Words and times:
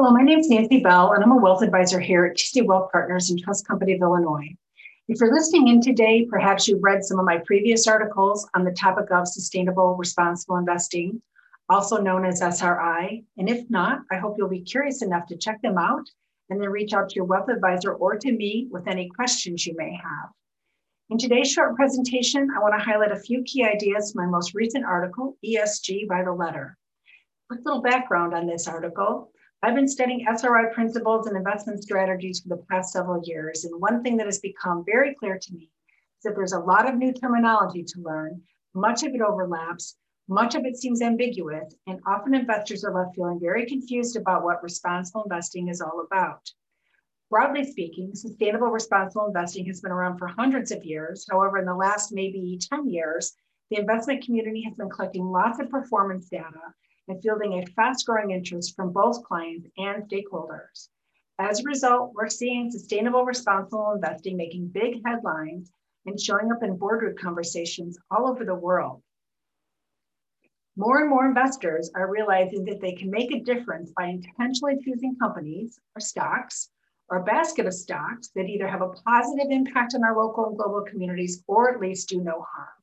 Hello, 0.00 0.12
my 0.12 0.22
name 0.22 0.38
is 0.38 0.48
Nancy 0.48 0.78
Bell, 0.78 1.10
and 1.10 1.24
I'm 1.24 1.32
a 1.32 1.36
wealth 1.36 1.60
advisor 1.60 1.98
here 1.98 2.24
at 2.24 2.36
TC 2.36 2.64
Wealth 2.64 2.92
Partners 2.92 3.30
and 3.30 3.42
Trust 3.42 3.66
Company 3.66 3.94
of 3.94 4.00
Illinois. 4.00 4.54
If 5.08 5.20
you're 5.20 5.34
listening 5.34 5.66
in 5.66 5.80
today, 5.80 6.24
perhaps 6.30 6.68
you've 6.68 6.84
read 6.84 7.02
some 7.02 7.18
of 7.18 7.24
my 7.24 7.38
previous 7.44 7.88
articles 7.88 8.48
on 8.54 8.62
the 8.62 8.70
topic 8.70 9.10
of 9.10 9.26
sustainable 9.26 9.96
responsible 9.96 10.56
investing, 10.56 11.20
also 11.68 12.00
known 12.00 12.24
as 12.24 12.40
SRI. 12.40 13.24
And 13.38 13.48
if 13.48 13.68
not, 13.70 14.02
I 14.12 14.18
hope 14.18 14.36
you'll 14.38 14.48
be 14.48 14.60
curious 14.60 15.02
enough 15.02 15.26
to 15.26 15.36
check 15.36 15.60
them 15.62 15.78
out 15.78 16.08
and 16.48 16.60
then 16.60 16.68
reach 16.68 16.92
out 16.92 17.08
to 17.08 17.16
your 17.16 17.24
wealth 17.24 17.48
advisor 17.48 17.92
or 17.92 18.16
to 18.18 18.30
me 18.30 18.68
with 18.70 18.86
any 18.86 19.08
questions 19.08 19.66
you 19.66 19.74
may 19.76 19.96
have. 19.96 20.30
In 21.10 21.18
today's 21.18 21.50
short 21.50 21.74
presentation, 21.74 22.50
I 22.56 22.60
want 22.60 22.78
to 22.78 22.84
highlight 22.84 23.10
a 23.10 23.18
few 23.18 23.42
key 23.42 23.64
ideas 23.64 24.12
from 24.12 24.26
my 24.26 24.30
most 24.30 24.54
recent 24.54 24.84
article, 24.84 25.36
ESG 25.44 26.06
by 26.06 26.22
the 26.22 26.30
Letter. 26.30 26.78
Quick 27.48 27.62
little 27.64 27.82
background 27.82 28.32
on 28.32 28.46
this 28.46 28.68
article. 28.68 29.32
I've 29.60 29.74
been 29.74 29.88
studying 29.88 30.24
SRI 30.24 30.72
principles 30.72 31.26
and 31.26 31.36
investment 31.36 31.82
strategies 31.82 32.40
for 32.40 32.48
the 32.48 32.62
past 32.70 32.92
several 32.92 33.20
years. 33.24 33.64
And 33.64 33.80
one 33.80 34.04
thing 34.04 34.16
that 34.18 34.26
has 34.26 34.38
become 34.38 34.84
very 34.86 35.16
clear 35.16 35.36
to 35.36 35.52
me 35.52 35.72
is 36.18 36.22
that 36.22 36.36
there's 36.36 36.52
a 36.52 36.60
lot 36.60 36.88
of 36.88 36.94
new 36.94 37.12
terminology 37.12 37.82
to 37.82 38.00
learn. 38.00 38.40
Much 38.74 39.02
of 39.02 39.12
it 39.14 39.20
overlaps, 39.20 39.96
much 40.28 40.54
of 40.54 40.64
it 40.64 40.76
seems 40.76 41.02
ambiguous, 41.02 41.74
and 41.88 41.98
often 42.06 42.34
investors 42.34 42.84
are 42.84 42.94
left 42.94 43.16
feeling 43.16 43.40
very 43.40 43.66
confused 43.66 44.14
about 44.14 44.44
what 44.44 44.62
responsible 44.62 45.24
investing 45.24 45.66
is 45.66 45.80
all 45.80 46.06
about. 46.06 46.48
Broadly 47.28 47.64
speaking, 47.64 48.14
sustainable 48.14 48.68
responsible 48.68 49.26
investing 49.26 49.66
has 49.66 49.80
been 49.80 49.90
around 49.90 50.18
for 50.18 50.28
hundreds 50.28 50.70
of 50.70 50.84
years. 50.84 51.26
However, 51.28 51.58
in 51.58 51.66
the 51.66 51.74
last 51.74 52.12
maybe 52.12 52.60
10 52.70 52.88
years, 52.88 53.32
the 53.70 53.80
investment 53.80 54.24
community 54.24 54.62
has 54.62 54.76
been 54.76 54.88
collecting 54.88 55.24
lots 55.24 55.58
of 55.58 55.68
performance 55.68 56.28
data 56.28 56.60
and 57.08 57.20
fielding 57.22 57.54
a 57.54 57.66
fast 57.72 58.06
growing 58.06 58.30
interest 58.30 58.76
from 58.76 58.92
both 58.92 59.24
clients 59.24 59.66
and 59.76 60.04
stakeholders. 60.08 60.88
As 61.38 61.60
a 61.60 61.64
result, 61.64 62.12
we're 62.14 62.28
seeing 62.28 62.70
sustainable 62.70 63.24
responsible 63.24 63.92
investing 63.92 64.36
making 64.36 64.68
big 64.68 65.00
headlines 65.06 65.72
and 66.06 66.20
showing 66.20 66.50
up 66.50 66.62
in 66.62 66.76
boardroom 66.76 67.14
conversations 67.20 67.98
all 68.10 68.28
over 68.28 68.44
the 68.44 68.54
world. 68.54 69.02
More 70.76 71.00
and 71.00 71.10
more 71.10 71.26
investors 71.26 71.90
are 71.94 72.10
realizing 72.10 72.64
that 72.66 72.80
they 72.80 72.92
can 72.92 73.10
make 73.10 73.32
a 73.32 73.40
difference 73.40 73.92
by 73.96 74.06
intentionally 74.06 74.78
choosing 74.84 75.16
companies 75.16 75.78
or 75.96 76.00
stocks 76.00 76.70
or 77.08 77.18
a 77.18 77.24
basket 77.24 77.66
of 77.66 77.74
stocks 77.74 78.30
that 78.34 78.48
either 78.48 78.68
have 78.68 78.82
a 78.82 78.90
positive 79.04 79.50
impact 79.50 79.94
on 79.94 80.04
our 80.04 80.16
local 80.16 80.46
and 80.46 80.56
global 80.56 80.82
communities 80.82 81.42
or 81.46 81.74
at 81.74 81.80
least 81.80 82.08
do 82.08 82.22
no 82.22 82.44
harm. 82.54 82.77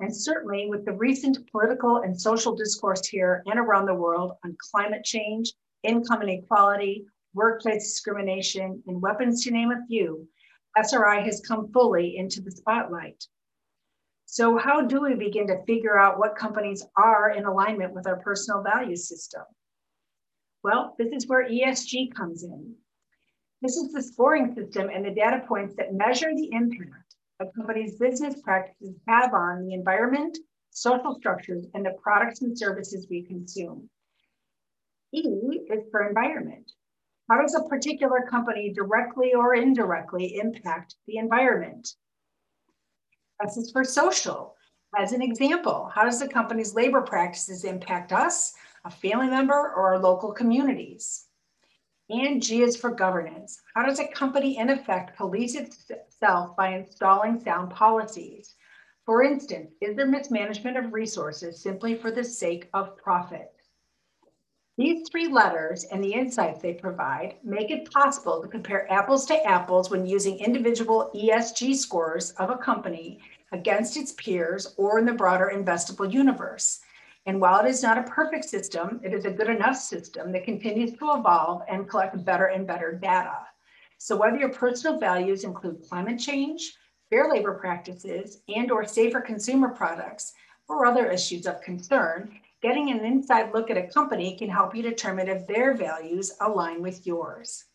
And 0.00 0.14
certainly 0.14 0.68
with 0.68 0.84
the 0.84 0.92
recent 0.92 1.50
political 1.50 1.98
and 1.98 2.20
social 2.20 2.54
discourse 2.54 3.06
here 3.06 3.42
and 3.46 3.58
around 3.58 3.86
the 3.86 3.94
world 3.94 4.32
on 4.44 4.56
climate 4.70 5.04
change, 5.04 5.52
income 5.82 6.22
inequality, 6.22 7.04
workplace 7.34 7.84
discrimination, 7.84 8.82
and 8.86 9.02
weapons 9.02 9.44
to 9.44 9.50
name 9.50 9.72
a 9.72 9.84
few, 9.86 10.28
SRI 10.76 11.20
has 11.20 11.40
come 11.40 11.72
fully 11.72 12.16
into 12.16 12.40
the 12.40 12.50
spotlight. 12.50 13.26
So 14.26 14.56
how 14.56 14.82
do 14.82 15.00
we 15.00 15.14
begin 15.14 15.46
to 15.48 15.64
figure 15.64 15.98
out 15.98 16.18
what 16.18 16.36
companies 16.36 16.84
are 16.96 17.30
in 17.30 17.46
alignment 17.46 17.94
with 17.94 18.06
our 18.06 18.20
personal 18.20 18.62
value 18.62 18.96
system? 18.96 19.42
Well, 20.62 20.94
this 20.98 21.12
is 21.12 21.26
where 21.26 21.48
ESG 21.48 22.14
comes 22.14 22.44
in. 22.44 22.74
This 23.62 23.76
is 23.76 23.92
the 23.92 24.02
scoring 24.02 24.54
system 24.54 24.90
and 24.92 25.04
the 25.04 25.10
data 25.10 25.42
points 25.48 25.74
that 25.76 25.94
measure 25.94 26.32
the 26.34 26.50
impact 26.52 27.07
a 27.40 27.46
company's 27.56 27.96
business 27.96 28.40
practices 28.42 28.96
have 29.06 29.32
on 29.32 29.66
the 29.66 29.74
environment, 29.74 30.36
social 30.70 31.14
structures, 31.14 31.66
and 31.74 31.84
the 31.84 31.94
products 32.02 32.42
and 32.42 32.58
services 32.58 33.06
we 33.08 33.22
consume. 33.22 33.88
E 35.12 35.20
is 35.20 35.84
for 35.90 36.08
environment. 36.08 36.70
How 37.30 37.40
does 37.40 37.54
a 37.54 37.68
particular 37.68 38.26
company 38.28 38.72
directly 38.72 39.34
or 39.34 39.54
indirectly 39.54 40.38
impact 40.38 40.96
the 41.06 41.18
environment? 41.18 41.88
S 43.42 43.56
is 43.56 43.70
for 43.70 43.84
social. 43.84 44.54
As 44.98 45.12
an 45.12 45.22
example, 45.22 45.90
how 45.94 46.04
does 46.04 46.18
the 46.18 46.28
company's 46.28 46.74
labor 46.74 47.02
practices 47.02 47.64
impact 47.64 48.12
us, 48.12 48.52
a 48.84 48.90
family 48.90 49.28
member, 49.28 49.54
or 49.54 49.94
our 49.94 49.98
local 49.98 50.32
communities? 50.32 51.27
And 52.10 52.42
G 52.42 52.62
is 52.62 52.76
for 52.76 52.90
governance. 52.90 53.60
How 53.74 53.84
does 53.84 53.98
a 54.00 54.08
company 54.08 54.56
in 54.56 54.70
effect 54.70 55.18
police 55.18 55.54
itself 55.54 56.56
by 56.56 56.70
installing 56.70 57.38
sound 57.38 57.70
policies? 57.70 58.54
For 59.04 59.22
instance, 59.22 59.72
is 59.82 59.94
there 59.94 60.06
mismanagement 60.06 60.78
of 60.78 60.94
resources 60.94 61.62
simply 61.62 61.94
for 61.94 62.10
the 62.10 62.24
sake 62.24 62.70
of 62.72 62.96
profit? 62.96 63.52
These 64.78 65.08
three 65.10 65.28
letters 65.28 65.84
and 65.84 66.02
the 66.02 66.14
insights 66.14 66.62
they 66.62 66.74
provide 66.74 67.34
make 67.42 67.70
it 67.70 67.90
possible 67.90 68.40
to 68.40 68.48
compare 68.48 68.90
apples 68.90 69.26
to 69.26 69.44
apples 69.44 69.90
when 69.90 70.06
using 70.06 70.38
individual 70.38 71.10
ESG 71.14 71.74
scores 71.74 72.30
of 72.32 72.48
a 72.48 72.56
company 72.56 73.18
against 73.52 73.96
its 73.96 74.12
peers 74.12 74.74
or 74.76 74.98
in 74.98 75.04
the 75.04 75.12
broader 75.12 75.50
investable 75.52 76.10
universe. 76.10 76.80
And 77.28 77.42
while 77.42 77.62
it 77.62 77.68
is 77.68 77.82
not 77.82 77.98
a 77.98 78.10
perfect 78.10 78.46
system, 78.46 79.00
it 79.04 79.12
is 79.12 79.26
a 79.26 79.30
good 79.30 79.50
enough 79.50 79.76
system 79.76 80.32
that 80.32 80.46
continues 80.46 80.92
to 80.92 81.12
evolve 81.12 81.60
and 81.68 81.86
collect 81.86 82.24
better 82.24 82.46
and 82.46 82.66
better 82.66 82.90
data. 82.90 83.40
So 83.98 84.16
whether 84.16 84.38
your 84.38 84.48
personal 84.48 84.98
values 84.98 85.44
include 85.44 85.82
climate 85.86 86.18
change, 86.18 86.74
fair 87.10 87.30
labor 87.30 87.52
practices, 87.52 88.40
and 88.48 88.70
or 88.70 88.86
safer 88.86 89.20
consumer 89.20 89.68
products, 89.68 90.32
or 90.70 90.86
other 90.86 91.10
issues 91.10 91.46
of 91.46 91.60
concern, 91.60 92.32
getting 92.62 92.90
an 92.90 93.04
inside 93.04 93.52
look 93.52 93.68
at 93.68 93.76
a 93.76 93.88
company 93.88 94.34
can 94.38 94.48
help 94.48 94.74
you 94.74 94.82
determine 94.82 95.28
if 95.28 95.46
their 95.46 95.74
values 95.74 96.32
align 96.40 96.80
with 96.80 97.06
yours. 97.06 97.66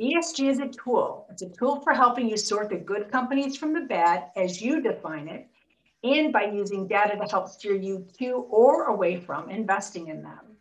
ESG 0.00 0.48
is 0.48 0.60
a 0.60 0.68
tool. 0.68 1.26
It's 1.28 1.42
a 1.42 1.50
tool 1.50 1.80
for 1.80 1.92
helping 1.92 2.28
you 2.28 2.36
sort 2.36 2.68
the 2.68 2.76
good 2.76 3.10
companies 3.10 3.56
from 3.56 3.72
the 3.72 3.80
bad 3.80 4.30
as 4.36 4.62
you 4.62 4.80
define 4.80 5.26
it 5.26 5.48
and 6.14 6.32
by 6.32 6.44
using 6.44 6.86
data 6.86 7.16
to 7.16 7.24
help 7.24 7.48
steer 7.48 7.74
you 7.74 8.06
to 8.18 8.46
or 8.50 8.84
away 8.84 9.16
from 9.16 9.50
investing 9.50 10.08
in 10.08 10.22
them. 10.22 10.56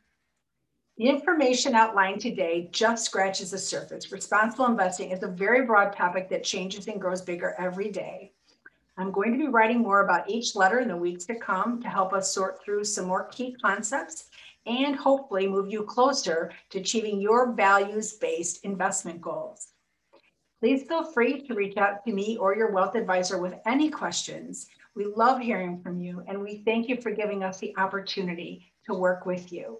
The 0.97 1.09
information 1.09 1.75
outlined 1.75 2.22
today 2.22 2.69
just 2.72 3.06
scratches 3.06 3.51
the 3.51 3.57
surface. 3.57 4.11
Responsible 4.11 4.66
investing 4.66 5.11
is 5.11 5.23
a 5.23 5.28
very 5.28 5.66
broad 5.66 5.94
topic 5.94 6.29
that 6.29 6.44
changes 6.44 6.88
and 6.88 7.01
grows 7.01 7.22
bigger 7.22 7.53
every 7.59 7.91
day. 7.91 8.31
I'm 8.97 9.11
going 9.11 9.33
to 9.33 9.38
be 9.38 9.50
writing 9.50 9.79
more 9.79 10.06
about 10.06 10.29
each 10.29 10.56
letter 10.56 10.79
in 10.79 10.88
the 10.88 10.95
weeks 10.95 11.25
to 11.25 11.35
come 11.35 11.81
to 11.81 11.89
help 11.89 12.13
us 12.13 12.33
sort 12.33 12.63
through 12.63 12.85
some 12.85 13.07
more 13.07 13.25
key 13.25 13.57
concepts 13.62 14.29
and 14.66 14.95
hopefully 14.95 15.47
move 15.47 15.69
you 15.69 15.83
closer 15.83 16.53
to 16.69 16.79
achieving 16.79 17.19
your 17.19 17.51
values 17.51 18.13
based 18.13 18.63
investment 18.63 19.22
goals. 19.22 19.73
Please 20.62 20.83
feel 20.88 21.03
free 21.03 21.45
to 21.45 21.53
reach 21.53 21.77
out 21.77 22.06
to 22.06 22.13
me 22.13 22.38
or 22.38 22.56
your 22.56 22.72
wealth 22.72 22.95
advisor 22.95 23.38
with 23.38 23.56
any 23.66 23.89
questions. 23.89 24.67
We 24.95 25.06
love 25.06 25.41
hearing 25.41 25.81
from 25.81 26.00
you 26.00 26.23
and 26.28 26.41
we 26.41 26.63
thank 26.63 26.88
you 26.88 27.01
for 27.01 27.11
giving 27.11 27.44
us 27.44 27.59
the 27.59 27.75
opportunity 27.78 28.72
to 28.85 28.94
work 28.94 29.25
with 29.25 29.51
you. 29.51 29.79